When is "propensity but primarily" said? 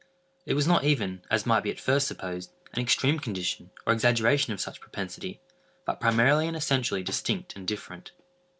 4.81-6.47